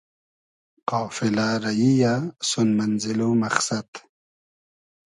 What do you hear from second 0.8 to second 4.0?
قافیلۂ ریی یۂ سون مئنزېل و مئخسئد